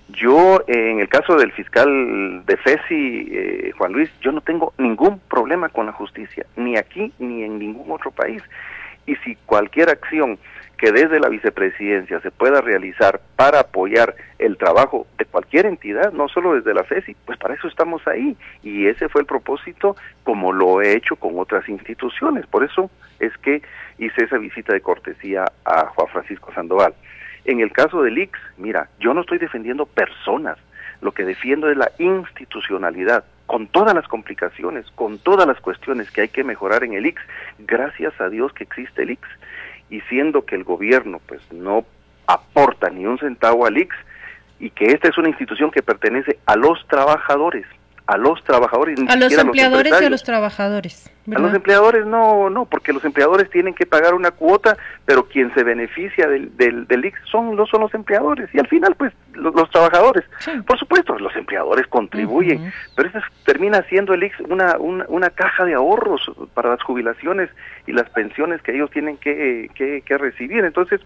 Yo, 0.09 0.62
en 0.67 1.00
el 1.00 1.09
caso 1.09 1.37
del 1.37 1.53
fiscal 1.53 2.43
de 2.47 2.57
FESI, 2.57 3.29
eh, 3.31 3.73
Juan 3.76 3.93
Luis, 3.93 4.11
yo 4.21 4.33
no 4.33 4.41
tengo 4.41 4.73
ningún 4.79 5.19
problema 5.19 5.69
con 5.69 5.87
la 5.87 5.93
justicia, 5.93 6.47
ni 6.57 6.76
aquí 6.76 7.12
ni 7.19 7.43
en 7.43 7.59
ningún 7.59 7.91
otro 7.91 8.11
país. 8.11 8.43
Y 9.07 9.15
si 9.17 9.37
cualquier 9.47 9.91
acción 9.91 10.38
que 10.78 10.92
desde 10.92 11.21
la 11.21 11.28
vicepresidencia 11.28 12.21
se 12.21 12.30
pueda 12.30 12.61
realizar 12.61 13.21
para 13.37 13.61
apoyar 13.61 14.14
el 14.38 14.59
trabajo 14.59 15.06
de 15.16 15.25
cualquier 15.25 15.66
entidad, 15.66 16.12
no 16.12 16.28
solo 16.28 16.54
desde 16.54 16.75
la 16.75 16.85
FESI, 16.85 17.16
pues 17.25 17.38
para 17.38 17.54
eso 17.54 17.66
estamos 17.66 18.06
ahí. 18.06 18.37
Y 18.62 18.87
ese 18.87 19.09
fue 19.09 19.23
el 19.23 19.26
propósito 19.26 19.97
como 20.23 20.52
lo 20.52 20.83
he 20.83 20.95
hecho 20.95 21.16
con 21.16 21.38
otras 21.38 21.68
instituciones. 21.68 22.47
Por 22.47 22.64
eso 22.64 22.90
es 23.18 23.37
que 23.38 23.62
hice 23.99 24.25
esa 24.25 24.37
visita 24.37 24.75
de 24.75 24.83
cortesía 24.83 25.47
a 25.64 25.87
Juan 25.87 26.09
Francisco 26.09 26.52
Sandoval. 26.52 26.95
En 27.47 27.61
el 27.61 27.73
caso 27.73 28.02
del 28.02 28.18
IX, 28.18 28.38
mira, 28.59 28.88
yo 28.99 29.14
no 29.14 29.23
estoy 29.23 29.38
defendiendo 29.38 29.87
personas, 29.87 30.59
lo 31.00 31.12
que 31.12 31.25
defiendo 31.25 31.71
es 31.71 31.76
la 31.76 31.90
institucionalidad, 31.99 33.25
con 33.47 33.68
todas 33.68 33.95
las 33.95 34.09
complicaciones, 34.09 34.90
con 34.97 35.18
todas 35.18 35.47
las 35.47 35.61
cuestiones 35.61 36.11
que 36.11 36.23
hay 36.23 36.28
que 36.28 36.42
mejorar 36.42 36.83
en 36.83 36.95
el 36.95 37.06
IX, 37.06 37.23
gracias 37.61 38.21
a 38.21 38.28
Dios 38.28 38.52
que 38.52 38.64
existe 38.64 39.02
el 39.02 39.12
IX 39.12 39.23
y 39.90 40.00
siendo 40.02 40.45
que 40.45 40.57
el 40.57 40.64
gobierno 40.64 41.21
pues 41.26 41.40
no 41.52 41.85
aporta 42.26 42.90
ni 42.90 43.07
un 43.07 43.19
centavo 43.19 43.66
al 43.66 43.78
IX 43.78 43.95
y 44.59 44.71
que 44.71 44.87
esta 44.87 45.09
es 45.09 45.19
una 45.19 45.28
institución 45.28 45.71
que 45.71 45.83
pertenece 45.83 46.38
a 46.47 46.57
los 46.57 46.87
trabajadores, 46.88 47.66
a 48.07 48.17
los 48.17 48.43
trabajadores. 48.45 48.99
a 49.09 49.17
los 49.17 49.33
empleadores 49.33 50.01
y 50.01 50.05
a 50.05 50.11
los 50.11 50.23
trabajadores. 50.23 51.11
A 51.35 51.41
los 51.41 51.53
empleadores 51.53 52.07
no, 52.07 52.49
no, 52.51 52.67
porque 52.67 52.93
los 52.93 53.05
empleadores 53.05 53.51
tienen 53.51 53.75
que 53.75 53.85
pagar 53.85 54.15
una 54.15 54.31
cuota, 54.31 54.77
pero 55.05 55.27
quien 55.27 55.53
se 55.55 55.65
beneficia 55.65 56.29
del, 56.29 56.57
del, 56.57 56.87
del 56.87 57.05
IX 57.05 57.19
son, 57.29 57.57
los, 57.57 57.69
son 57.69 57.81
los 57.81 57.93
empleadores 57.95 58.49
y 58.55 58.61
al 58.61 58.69
final 58.69 58.95
pues 58.95 59.13
los, 59.33 59.69
trabajadores. 59.71 60.25
Por 60.67 60.79
supuesto, 60.79 61.19
los 61.19 61.35
empleadores 61.35 61.89
contribuyen, 61.89 62.73
pero 62.95 63.09
eso 63.09 63.19
termina 63.45 63.83
siendo 63.89 64.15
el 64.15 64.23
IX 64.23 64.39
una, 64.49 64.79
una, 64.79 65.05
una, 65.09 65.31
caja 65.31 65.65
de 65.65 65.75
ahorros 65.75 66.31
para 66.55 66.71
las 66.71 66.83
jubilaciones 66.83 67.51
y 67.89 67.93
las 67.93 68.09
pensiones 68.11 68.63
que 68.63 68.73
ellos 68.73 68.91
tienen 68.93 69.17
que, 69.17 69.69
que, 69.75 70.03
que 70.03 70.19
recibir. 70.19 70.65
Entonces, 70.65 71.01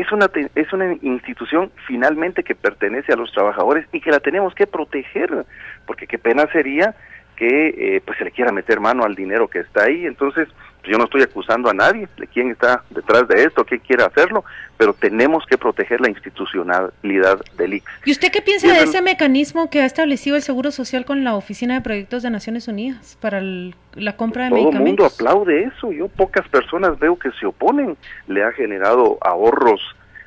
es 0.00 0.10
una, 0.12 0.30
es 0.54 0.72
una 0.72 0.94
institución 1.02 1.70
finalmente 1.86 2.42
que 2.42 2.54
pertenece 2.54 3.12
a 3.12 3.16
los 3.16 3.32
trabajadores 3.32 3.86
y 3.92 4.00
que 4.00 4.10
la 4.10 4.20
tenemos 4.20 4.54
que 4.54 4.66
proteger, 4.66 5.44
porque 5.86 6.06
qué 6.06 6.18
pena 6.18 6.46
sería 6.52 6.94
que 7.36 7.68
eh, 7.96 8.02
pues 8.04 8.18
se 8.18 8.24
le 8.24 8.30
quiera 8.30 8.52
meter 8.52 8.80
mano 8.80 9.04
al 9.04 9.14
dinero 9.14 9.48
que 9.48 9.60
está 9.60 9.84
ahí. 9.84 10.06
Entonces, 10.06 10.48
yo 10.84 10.98
no 10.98 11.04
estoy 11.04 11.22
acusando 11.22 11.68
a 11.70 11.74
nadie 11.74 12.08
de 12.16 12.26
quién 12.26 12.50
está 12.50 12.82
detrás 12.90 13.28
de 13.28 13.44
esto, 13.44 13.64
qué 13.64 13.78
quiere 13.78 14.04
hacerlo, 14.04 14.44
pero 14.76 14.94
tenemos 14.94 15.44
que 15.46 15.58
proteger 15.58 16.00
la 16.00 16.08
institucionalidad 16.08 17.40
del 17.56 17.74
IX. 17.74 17.84
¿Y 18.04 18.12
usted 18.12 18.32
qué 18.32 18.40
piensa 18.40 18.72
de 18.72 18.82
ese 18.82 19.02
mecanismo 19.02 19.68
que 19.70 19.82
ha 19.82 19.86
establecido 19.86 20.36
el 20.36 20.42
Seguro 20.42 20.70
Social 20.70 21.04
con 21.04 21.24
la 21.24 21.34
Oficina 21.34 21.74
de 21.74 21.80
Proyectos 21.80 22.22
de 22.22 22.30
Naciones 22.30 22.68
Unidas 22.68 23.18
para 23.20 23.40
la 23.42 24.16
compra 24.16 24.44
de 24.44 24.50
medicamentos? 24.50 25.16
Todo 25.16 25.28
el 25.28 25.36
mundo 25.36 25.44
aplaude 25.44 25.64
eso. 25.64 25.92
Yo 25.92 26.08
pocas 26.08 26.48
personas 26.48 26.98
veo 26.98 27.18
que 27.18 27.30
se 27.32 27.46
oponen. 27.46 27.96
Le 28.26 28.42
ha 28.42 28.52
generado 28.52 29.18
ahorros 29.20 29.80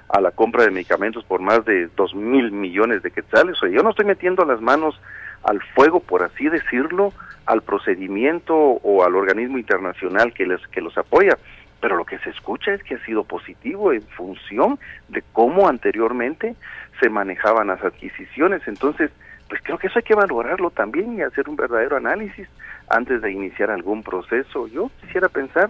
a 0.10 0.22
la 0.22 0.32
compra 0.32 0.64
de 0.64 0.72
medicamentos 0.72 1.24
por 1.26 1.42
más 1.42 1.66
de 1.66 1.90
dos 1.96 2.14
mil 2.14 2.52
millones 2.52 3.02
de 3.02 3.10
quetzales. 3.10 3.58
O 3.58 3.62
sea, 3.62 3.70
yo 3.70 3.82
no 3.82 3.90
estoy 3.90 4.06
metiendo 4.06 4.46
las 4.46 4.62
manos 4.62 5.00
al 5.44 5.62
fuego, 5.76 6.00
por 6.00 6.24
así 6.24 6.48
decirlo, 6.48 7.14
al 7.46 7.62
procedimiento 7.62 8.56
o 8.56 9.04
al 9.04 9.16
organismo 9.16 9.58
internacional 9.58 10.34
que, 10.34 10.46
les, 10.46 10.66
que 10.68 10.82
los 10.82 10.98
apoya, 10.98 11.38
pero 11.82 11.98
lo 11.98 12.06
que 12.06 12.18
se 12.20 12.30
escucha 12.30 12.74
es 12.74 12.84
que 12.84 12.96
ha 12.96 13.06
sido 13.06 13.26
positivo 13.26 13.92
en 13.92 14.04
función 14.04 14.80
de 15.10 15.22
cómo 15.34 15.68
anteriormente 15.68 16.56
se 17.02 17.10
manejaban 17.10 17.68
las 17.68 17.84
adquisiciones. 17.84 18.62
Entonces, 18.68 19.12
pues 19.50 19.62
creo 19.62 19.78
que 19.78 19.88
eso 19.88 20.00
hay 20.00 20.04
que 20.04 20.16
valorarlo 20.16 20.72
también 20.72 21.18
y 21.18 21.22
hacer 21.22 21.50
un 21.50 21.56
verdadero 21.56 21.98
análisis 21.98 22.48
antes 22.90 23.22
de 23.22 23.32
iniciar 23.32 23.70
algún 23.70 24.02
proceso. 24.02 24.68
Yo 24.68 24.90
quisiera 25.02 25.28
pensar 25.28 25.70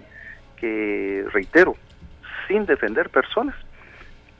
que, 0.56 1.24
reitero, 1.32 1.76
sin 2.46 2.66
defender 2.66 3.10
personas, 3.10 3.56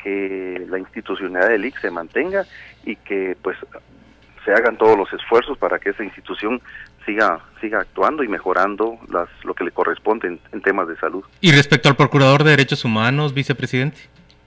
que 0.03 0.65
la 0.69 0.79
institucionalidad 0.79 1.49
del 1.49 1.65
IC 1.65 1.81
se 1.81 1.91
mantenga 1.91 2.45
y 2.85 2.97
que 2.97 3.37
pues 3.43 3.57
se 4.45 4.53
hagan 4.53 4.77
todos 4.77 4.97
los 4.97 5.13
esfuerzos 5.13 5.57
para 5.59 5.79
que 5.79 5.91
esa 5.91 6.05
institución 6.05 6.61
siga 7.05 7.41
siga 7.61 7.81
actuando 7.81 8.23
y 8.23 8.29
mejorando 8.29 8.99
las, 9.11 9.29
lo 9.45 9.55
que 9.55 9.65
le 9.65 9.71
corresponde 9.71 10.39
en, 10.53 10.61
temas 10.63 10.89
de 10.89 10.97
salud. 10.97 11.25
¿Y 11.41 11.53
respecto 11.53 11.89
al 11.89 11.97
Procurador 11.97 12.45
de 12.45 12.51
Derechos 12.51 12.85
Humanos, 12.85 13.35
vicepresidente? 13.35 13.99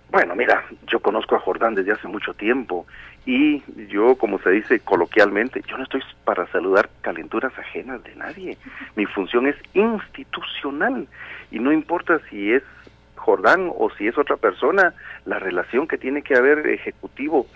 Bueno, 0.09 0.35
mira, 0.35 0.65
yo 0.87 0.99
conozco 0.99 1.35
a 1.35 1.39
Jordán 1.39 1.75
desde 1.75 1.91
hace 1.91 2.07
mucho 2.07 2.33
tiempo 2.33 2.87
y 3.25 3.61
yo, 3.89 4.15
como 4.15 4.39
se 4.39 4.51
dice 4.51 4.79
coloquialmente, 4.79 5.61
yo 5.67 5.77
no 5.77 5.83
estoy 5.83 6.01
para 6.23 6.47
saludar 6.47 6.89
calenturas 7.01 7.51
ajenas 7.57 8.01
de 8.03 8.15
nadie. 8.15 8.57
Mi 8.95 9.05
función 9.05 9.47
es 9.47 9.55
institucional 9.73 11.07
y 11.51 11.59
no 11.59 11.73
importa 11.73 12.19
si 12.29 12.53
es 12.53 12.63
Jordán 13.15 13.69
o 13.77 13.89
si 13.97 14.07
es 14.07 14.17
otra 14.17 14.37
persona, 14.37 14.93
la 15.25 15.39
relación 15.39 15.87
que 15.87 15.97
tiene 15.97 16.21
que 16.21 16.35
haber 16.35 16.65
ejecutivo 16.67 17.47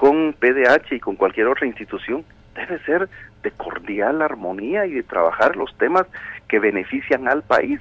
con 0.00 0.32
PDH 0.32 0.94
y 0.94 1.00
con 1.00 1.14
cualquier 1.14 1.46
otra 1.46 1.66
institución 1.66 2.24
debe 2.54 2.82
ser 2.84 3.06
de 3.42 3.50
cordial 3.50 4.22
armonía 4.22 4.86
y 4.86 4.92
de 4.92 5.02
trabajar 5.02 5.56
los 5.56 5.76
temas 5.76 6.06
que 6.48 6.58
benefician 6.58 7.28
al 7.28 7.42
país. 7.42 7.80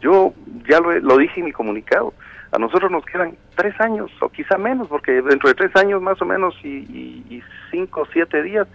Yo 0.00 0.34
ya 0.68 0.80
lo, 0.80 0.98
lo 0.98 1.16
dije 1.16 1.38
en 1.38 1.46
mi 1.46 1.52
comunicado, 1.52 2.12
a 2.50 2.58
nosotros 2.58 2.90
nos 2.90 3.04
quedan 3.04 3.36
tres 3.54 3.80
años 3.80 4.10
o 4.20 4.28
quizá 4.30 4.58
menos, 4.58 4.88
porque 4.88 5.22
dentro 5.22 5.48
de 5.48 5.54
tres 5.54 5.70
años 5.76 6.02
más 6.02 6.20
o 6.20 6.24
menos 6.24 6.56
y, 6.64 7.40
cinco 7.70 8.00
o 8.00 8.06
siete 8.12 8.42
días 8.42 8.66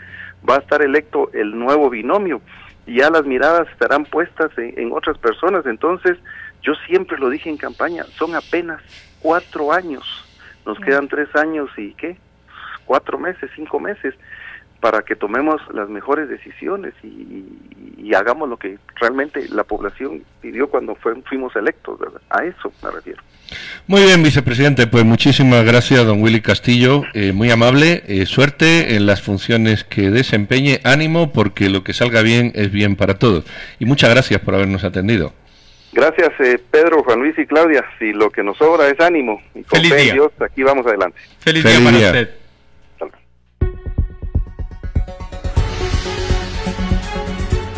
va 0.49 0.55
a 0.55 0.59
estar 0.59 0.81
electo 0.81 1.29
el 1.33 1.59
nuevo 1.59 1.89
binomio 1.89 2.39
y 2.87 2.99
ya 2.99 3.09
las 3.09 3.25
miradas 3.25 3.67
estarán 3.73 4.05
puestas 4.05 4.51
en, 4.57 4.93
otras 4.93 5.17
personas. 5.17 5.65
Entonces, 5.65 6.17
yo 6.61 6.75
siempre 6.87 7.17
lo 7.17 7.29
dije 7.29 7.49
en 7.49 7.57
campaña, 7.57 8.05
son 8.17 8.35
apenas 8.35 8.81
cuatro 9.19 9.73
años, 9.73 10.05
nos 10.65 10.79
quedan 10.79 11.09
tres 11.09 11.27
años 11.35 11.69
y 11.75 11.93
qué, 11.95 12.15
cuatro 12.85 13.17
meses, 13.17 13.49
cinco 13.55 13.79
meses 13.79 14.13
para 14.79 15.01
que 15.01 15.15
tomemos 15.15 15.61
las 15.73 15.89
mejores 15.89 16.29
decisiones 16.29 16.93
y, 17.03 17.43
hagamos 18.13 18.47
lo 18.47 18.55
que 18.55 18.77
realmente 19.01 19.49
la 19.49 19.63
población 19.63 20.23
pidió 20.39 20.69
cuando 20.69 20.95
fuimos 20.95 21.53
electos, 21.55 21.99
A 22.29 22.45
eso 22.45 22.71
me 22.81 22.91
refiero. 22.91 23.21
Muy 23.87 24.03
bien, 24.03 24.23
vicepresidente, 24.23 24.87
pues 24.87 25.03
muchísimas 25.03 25.65
gracias, 25.65 26.05
don 26.05 26.21
Willy 26.21 26.39
Castillo, 26.39 27.03
eh, 27.13 27.33
muy 27.33 27.49
amable, 27.51 28.03
eh, 28.07 28.25
suerte 28.25 28.95
en 28.95 29.05
las 29.05 29.21
funciones 29.21 29.83
que 29.83 30.11
desempeñe, 30.11 30.79
ánimo, 30.83 31.33
porque 31.33 31.67
lo 31.67 31.83
que 31.83 31.93
salga 31.93 32.21
bien 32.21 32.51
es 32.55 32.71
bien 32.71 32.95
para 32.95 33.15
todos. 33.15 33.43
Y 33.79 33.85
muchas 33.85 34.11
gracias 34.11 34.39
por 34.39 34.53
habernos 34.53 34.83
atendido. 34.83 35.33
Gracias, 35.91 36.29
eh, 36.39 36.59
Pedro, 36.71 37.03
Juan 37.03 37.19
Luis 37.19 37.37
y 37.39 37.45
Claudia. 37.45 37.83
Si 37.97 38.13
lo 38.13 38.29
que 38.29 38.43
nos 38.43 38.57
sobra 38.57 38.87
es 38.87 38.99
ánimo 38.99 39.41
y 39.55 39.63
con 39.63 39.81
Dios, 39.81 40.31
aquí 40.39 40.61
vamos 40.61 40.85
adelante. 40.85 41.17
Feliz, 41.39 41.63
día 41.63 41.79
para 41.83 41.97
usted. 41.97 42.44